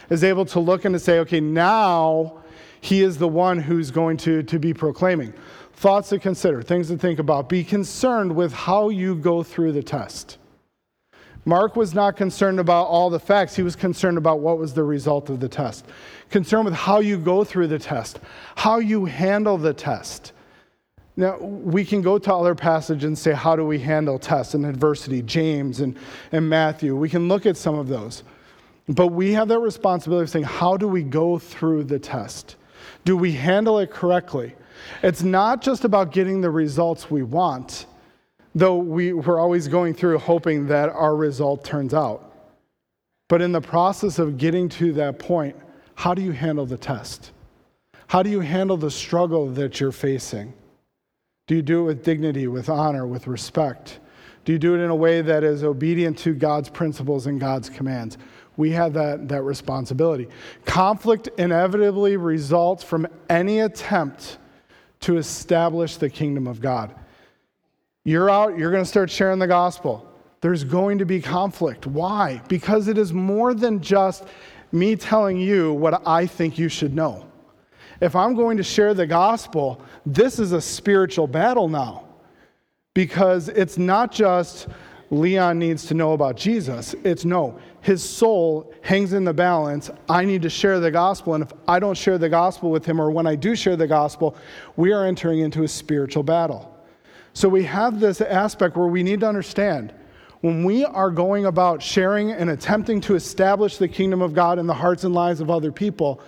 [0.09, 2.43] is able to look and to say, okay, now
[2.81, 5.33] he is the one who's going to, to be proclaiming.
[5.73, 7.49] Thoughts to consider, things to think about.
[7.49, 10.37] Be concerned with how you go through the test.
[11.43, 14.83] Mark was not concerned about all the facts, he was concerned about what was the
[14.83, 15.85] result of the test.
[16.29, 18.19] Concerned with how you go through the test,
[18.55, 20.31] how you handle the test.
[21.17, 24.65] Now, we can go to other passages and say, how do we handle tests and
[24.65, 25.21] adversity?
[25.21, 25.97] James and,
[26.31, 26.95] and Matthew.
[26.95, 28.23] We can look at some of those.
[28.89, 32.57] But we have that responsibility of saying, how do we go through the test?
[33.05, 34.55] Do we handle it correctly?
[35.01, 37.85] It's not just about getting the results we want,
[38.53, 42.33] though we, we're always going through hoping that our result turns out.
[43.29, 45.55] But in the process of getting to that point,
[45.95, 47.31] how do you handle the test?
[48.07, 50.53] How do you handle the struggle that you're facing?
[51.47, 53.99] Do you do it with dignity, with honor, with respect?
[54.45, 57.69] Do you do it in a way that is obedient to God's principles and God's
[57.69, 58.17] commands?
[58.57, 60.27] We have that, that responsibility.
[60.65, 64.37] Conflict inevitably results from any attempt
[65.01, 66.95] to establish the kingdom of God.
[68.03, 70.09] You're out, you're going to start sharing the gospel.
[70.41, 71.87] There's going to be conflict.
[71.87, 72.41] Why?
[72.47, 74.25] Because it is more than just
[74.71, 77.25] me telling you what I think you should know.
[78.01, 82.03] If I'm going to share the gospel, this is a spiritual battle now.
[82.93, 84.67] Because it's not just
[85.11, 86.95] Leon needs to know about Jesus.
[87.03, 89.91] It's no, his soul hangs in the balance.
[90.09, 91.35] I need to share the gospel.
[91.35, 93.87] And if I don't share the gospel with him, or when I do share the
[93.87, 94.35] gospel,
[94.75, 96.71] we are entering into a spiritual battle.
[97.33, 99.93] So we have this aspect where we need to understand
[100.41, 104.67] when we are going about sharing and attempting to establish the kingdom of God in
[104.67, 106.21] the hearts and lives of other people,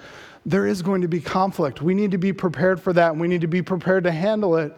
[0.48, 1.82] there is going to be conflict.
[1.82, 4.56] We need to be prepared for that, and we need to be prepared to handle
[4.56, 4.76] it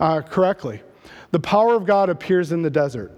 [0.00, 0.82] uh, correctly.
[1.30, 3.12] The power of God appears in the desert.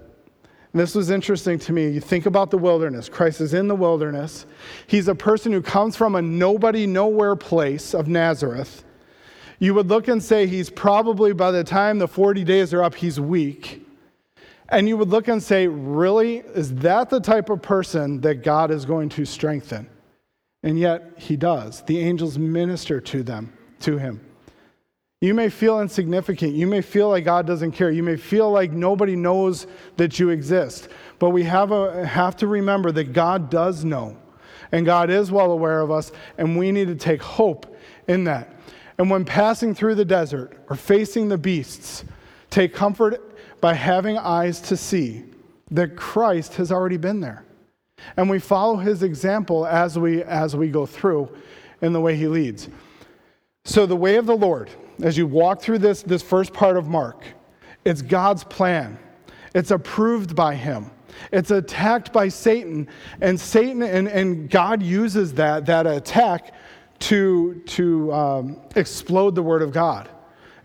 [0.71, 1.89] And this was interesting to me.
[1.89, 3.09] You think about the wilderness.
[3.09, 4.45] Christ is in the wilderness.
[4.85, 8.83] He's a person who comes from a nobody, nowhere place of Nazareth.
[9.57, 12.93] You would look and say he's probably, by the time the 40 days are up,
[12.93, 13.83] he's weak.
[14.69, 16.37] And you would look and say, really?
[16.37, 19.89] Is that the type of person that God is going to strengthen?
[20.63, 21.81] And yet he does.
[21.83, 24.25] The angels minister to them, to him.
[25.21, 26.53] You may feel insignificant.
[26.53, 27.91] You may feel like God doesn't care.
[27.91, 29.67] You may feel like nobody knows
[29.97, 30.87] that you exist.
[31.17, 34.17] But we have, a, have to remember that God does know.
[34.71, 36.11] And God is well aware of us.
[36.37, 37.75] And we need to take hope
[38.07, 38.55] in that.
[38.97, 42.05] And when passing through the desert or facing the beasts,
[42.49, 43.21] take comfort
[43.59, 45.23] by having eyes to see
[45.71, 47.45] that Christ has already been there.
[48.17, 51.29] And we follow his example as we, as we go through
[51.81, 52.69] in the way he leads.
[53.65, 54.69] So, the way of the Lord
[55.01, 57.23] as you walk through this, this first part of Mark,
[57.85, 58.97] it's God's plan.
[59.55, 60.91] It's approved by Him.
[61.31, 62.87] It's attacked by Satan,
[63.21, 66.53] and Satan and, and God uses that, that attack
[66.99, 70.09] to, to um, explode the Word of God.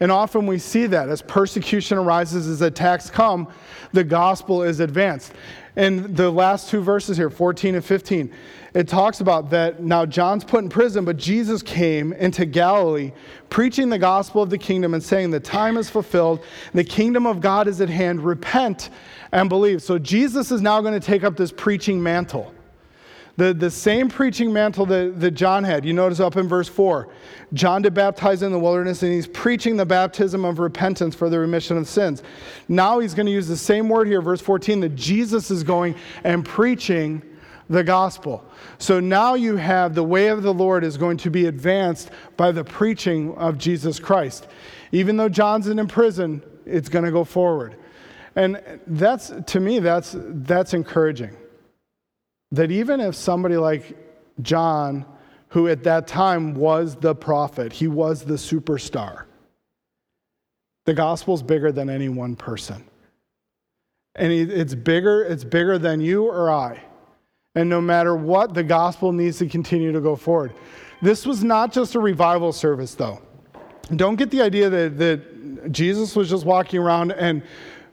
[0.00, 3.48] And often we see that as persecution arises, as attacks come,
[3.92, 5.32] the gospel is advanced.
[5.76, 8.32] And the last two verses here, 14 and 15,
[8.74, 13.12] it talks about that now John's put in prison, but Jesus came into Galilee
[13.50, 17.40] preaching the gospel of the kingdom and saying, The time is fulfilled, the kingdom of
[17.40, 18.90] God is at hand, repent
[19.32, 19.82] and believe.
[19.82, 22.53] So Jesus is now going to take up this preaching mantle.
[23.36, 25.84] The, the same preaching mantle that, that John had.
[25.84, 27.08] You notice up in verse 4.
[27.52, 31.38] John did baptize in the wilderness, and he's preaching the baptism of repentance for the
[31.38, 32.22] remission of sins.
[32.68, 35.96] Now he's going to use the same word here, verse 14, that Jesus is going
[36.22, 37.22] and preaching
[37.68, 38.44] the gospel.
[38.78, 42.52] So now you have the way of the Lord is going to be advanced by
[42.52, 44.46] the preaching of Jesus Christ.
[44.92, 47.76] Even though John's in prison, it's going to go forward.
[48.36, 51.36] And that's, to me, that's, that's encouraging.
[52.54, 53.96] That even if somebody like
[54.40, 55.04] John,
[55.48, 59.24] who at that time was the prophet, he was the superstar,
[60.84, 62.84] the gospel's bigger than any one person.
[64.14, 66.80] And it's bigger, it's bigger than you or I.
[67.56, 70.54] And no matter what, the gospel needs to continue to go forward.
[71.02, 73.20] This was not just a revival service, though.
[73.96, 77.42] Don't get the idea that, that Jesus was just walking around and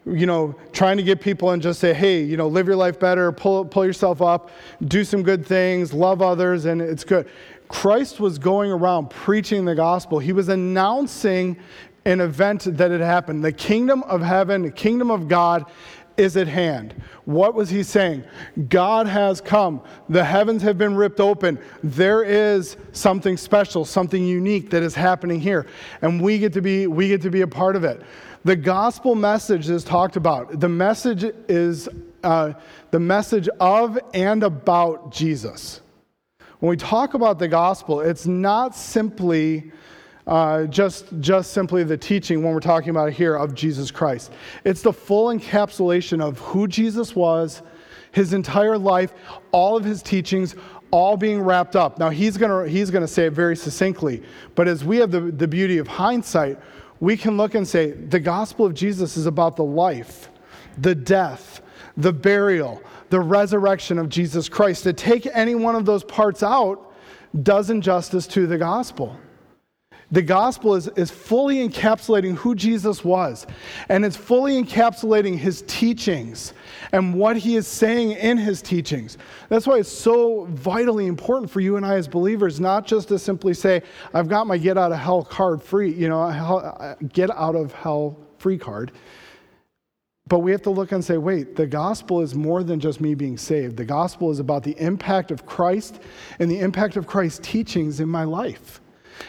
[0.05, 2.99] you know, trying to get people and just say, hey, you know, live your life
[2.99, 4.49] better, pull, pull yourself up,
[4.85, 7.29] do some good things, love others, and it's good.
[7.67, 10.19] Christ was going around preaching the gospel.
[10.19, 11.57] He was announcing
[12.05, 13.43] an event that had happened.
[13.43, 15.65] The kingdom of heaven, the kingdom of God
[16.17, 16.93] is at hand.
[17.25, 18.23] What was he saying?
[18.69, 19.81] God has come.
[20.09, 21.59] The heavens have been ripped open.
[21.83, 25.67] There is something special, something unique that is happening here,
[26.01, 28.01] and we get to be we get to be a part of it.
[28.43, 30.59] The gospel message is talked about.
[30.59, 31.87] The message is
[32.23, 32.53] uh,
[32.89, 35.81] the message of and about Jesus.
[36.59, 39.71] When we talk about the gospel, it's not simply
[40.25, 44.31] uh, just, just simply the teaching when we're talking about here of Jesus Christ.
[44.63, 47.61] It's the full encapsulation of who Jesus was,
[48.11, 49.13] his entire life,
[49.51, 50.55] all of his teachings,
[50.89, 51.99] all being wrapped up.
[51.99, 54.23] Now, he's going to he's gonna say it very succinctly,
[54.55, 56.59] but as we have the, the beauty of hindsight,
[57.01, 60.29] we can look and say the gospel of Jesus is about the life,
[60.77, 61.61] the death,
[61.97, 64.83] the burial, the resurrection of Jesus Christ.
[64.83, 66.93] To take any one of those parts out
[67.43, 69.17] does injustice to the gospel.
[70.11, 73.47] The gospel is, is fully encapsulating who Jesus was,
[73.87, 76.53] and it's fully encapsulating his teachings
[76.91, 79.17] and what he is saying in his teachings.
[79.47, 83.17] That's why it's so vitally important for you and I as believers, not just to
[83.17, 83.83] simply say,
[84.13, 87.71] I've got my get out of hell card free, you know, uh, get out of
[87.71, 88.91] hell free card.
[90.27, 93.15] But we have to look and say, wait, the gospel is more than just me
[93.15, 93.77] being saved.
[93.77, 96.01] The gospel is about the impact of Christ
[96.39, 98.80] and the impact of Christ's teachings in my life.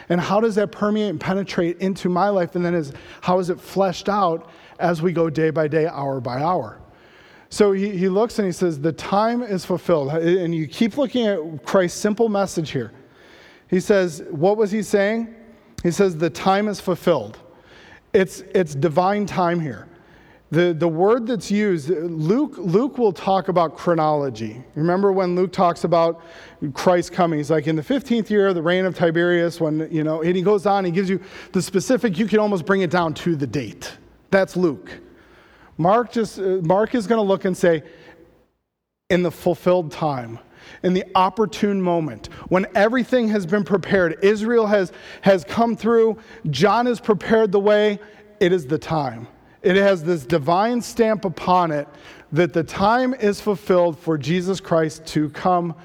[0.09, 2.55] And how does that permeate and penetrate into my life?
[2.55, 6.19] And then is, how is it fleshed out as we go day by day, hour
[6.19, 6.79] by hour?
[7.49, 10.09] So he, he looks and he says, The time is fulfilled.
[10.09, 12.91] And you keep looking at Christ's simple message here.
[13.69, 15.33] He says, What was he saying?
[15.83, 17.39] He says, The time is fulfilled.
[18.11, 19.87] It's, it's divine time here.
[20.53, 24.63] The, the word that's used, Luke, Luke will talk about chronology.
[24.75, 26.21] Remember when Luke talks about
[26.75, 27.39] Christ coming?
[27.39, 30.35] He's like in the 15th year of the reign of Tiberius, when, you know, and
[30.35, 31.19] he goes on, he gives you
[31.53, 33.97] the specific, you can almost bring it down to the date.
[34.29, 34.91] That's Luke.
[35.79, 37.81] Mark just, uh, Mark is going to look and say,
[39.09, 40.37] in the fulfilled time,
[40.83, 44.91] in the opportune moment, when everything has been prepared, Israel has,
[45.21, 46.19] has come through,
[46.51, 47.97] John has prepared the way,
[48.39, 49.27] it is the time.
[49.63, 51.87] It has this divine stamp upon it
[52.33, 55.75] that the time is fulfilled for Jesus Christ to come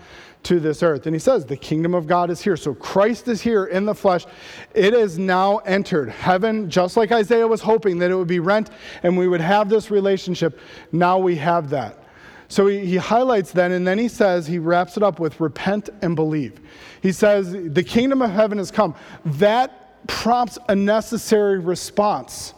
[0.45, 1.07] to this earth.
[1.07, 2.57] And he says, The kingdom of God is here.
[2.57, 4.27] So Christ is here in the flesh.
[4.75, 6.09] It is now entered.
[6.09, 8.71] Heaven, just like Isaiah was hoping that it would be rent
[9.03, 10.59] and we would have this relationship,
[10.91, 12.05] now we have that.
[12.49, 15.91] So he, he highlights that, and then he says, he wraps it up with repent
[16.01, 16.61] and believe.
[17.03, 18.95] He says, The kingdom of heaven has come.
[19.25, 22.55] That prompts a necessary response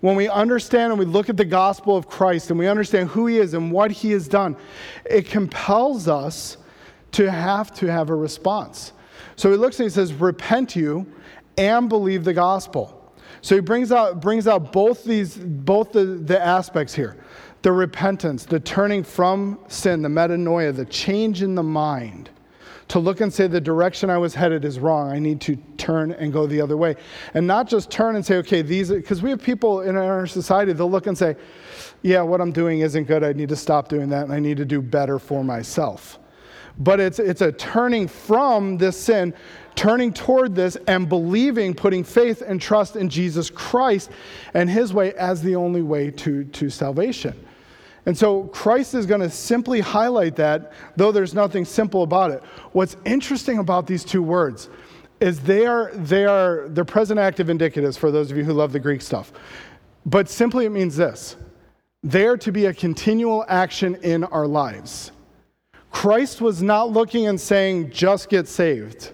[0.00, 3.26] when we understand and we look at the gospel of Christ and we understand who
[3.26, 4.56] he is and what he has done,
[5.04, 6.56] it compels us
[7.12, 8.92] to have to have a response.
[9.36, 11.06] So he looks and he says, Repent you
[11.56, 12.94] and believe the gospel.
[13.40, 17.16] So he brings out, brings out both these, both the, the aspects here
[17.62, 22.30] the repentance, the turning from sin, the metanoia, the change in the mind
[22.88, 25.10] to look and say the direction I was headed is wrong.
[25.10, 26.96] I need to turn and go the other way.
[27.34, 30.72] And not just turn and say, okay, these, because we have people in our society,
[30.72, 31.36] they'll look and say,
[32.02, 33.22] yeah, what I'm doing isn't good.
[33.22, 36.18] I need to stop doing that and I need to do better for myself.
[36.78, 39.34] But it's, it's a turning from this sin,
[39.74, 44.10] turning toward this and believing, putting faith and trust in Jesus Christ
[44.54, 47.47] and his way as the only way to, to salvation.
[48.08, 52.42] And so Christ is going to simply highlight that, though there's nothing simple about it.
[52.72, 54.70] What's interesting about these two words
[55.20, 58.72] is they are, they are they're present active indicatives for those of you who love
[58.72, 59.30] the Greek stuff.
[60.06, 61.36] But simply it means this
[62.02, 65.12] they are to be a continual action in our lives.
[65.90, 69.12] Christ was not looking and saying, just get saved.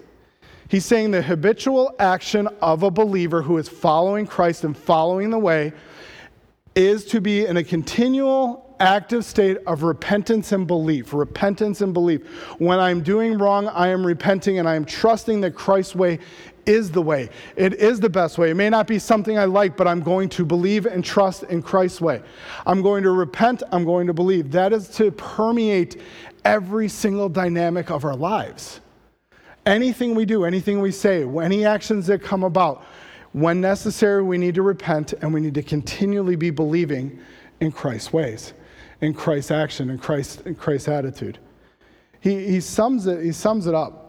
[0.69, 5.39] He's saying the habitual action of a believer who is following Christ and following the
[5.39, 5.73] way
[6.75, 11.13] is to be in a continual active state of repentance and belief.
[11.13, 12.25] Repentance and belief.
[12.59, 16.19] When I'm doing wrong, I am repenting and I am trusting that Christ's way
[16.65, 17.29] is the way.
[17.55, 18.49] It is the best way.
[18.49, 21.61] It may not be something I like, but I'm going to believe and trust in
[21.61, 22.21] Christ's way.
[22.65, 23.63] I'm going to repent.
[23.71, 24.51] I'm going to believe.
[24.51, 26.01] That is to permeate
[26.43, 28.81] every single dynamic of our lives.
[29.65, 32.83] Anything we do, anything we say, any actions that come about,
[33.31, 37.19] when necessary, we need to repent and we need to continually be believing
[37.59, 38.53] in Christ's ways
[39.01, 41.39] in Christ's action and Christ's, in Christ's attitude.
[42.19, 44.01] He, he, sums it, he sums it up.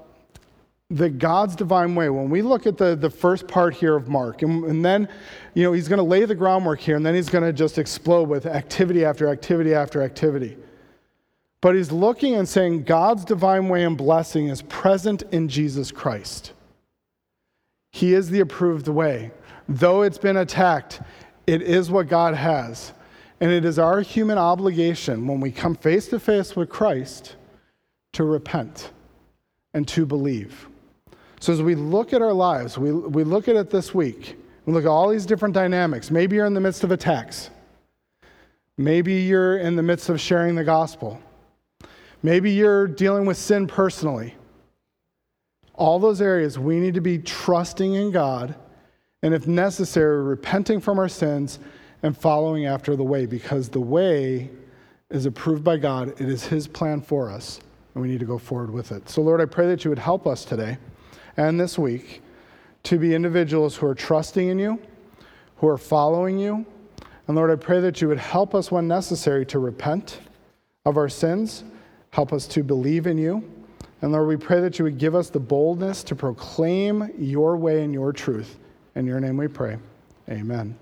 [0.89, 4.43] The God's divine way, when we look at the, the first part here of Mark,
[4.43, 5.09] and, and then,
[5.55, 7.77] you know, he's going to lay the groundwork here, and then he's going to just
[7.77, 10.57] explode with activity after activity after activity.
[11.61, 16.53] But he's looking and saying God's divine way and blessing is present in Jesus Christ.
[17.91, 19.33] He is the approved way.
[19.69, 21.01] Though it's been attacked,
[21.47, 22.93] it is what God has.
[23.41, 27.37] And it is our human obligation when we come face to face with Christ
[28.15, 28.91] to repent
[29.75, 30.69] and to believe.
[31.39, 34.73] So, as we look at our lives, we, we look at it this week, we
[34.73, 36.11] look at all these different dynamics.
[36.11, 37.51] Maybe you're in the midst of attacks,
[38.79, 41.21] maybe you're in the midst of sharing the gospel,
[42.23, 44.35] maybe you're dealing with sin personally.
[45.75, 48.55] All those areas, we need to be trusting in God,
[49.23, 51.59] and if necessary, repenting from our sins
[52.07, 54.49] and following after the way because the way
[55.11, 56.09] is approved by God.
[56.21, 57.61] It is His plan for us,
[57.95, 59.09] and we need to go forward with it.
[59.09, 60.79] So, Lord, I pray that you would help us today
[61.37, 62.23] and this week
[62.85, 64.81] to be individuals who are trusting in you,
[65.57, 66.65] who are following you.
[67.27, 70.21] And Lord, I pray that you would help us when necessary to repent
[70.85, 71.65] of our sins,
[72.13, 73.43] help us to believe in you.
[74.01, 77.83] And Lord, we pray that you would give us the boldness to proclaim your way
[77.83, 78.61] and your truth.
[78.95, 79.79] In your name we pray.
[80.31, 80.79] Amen.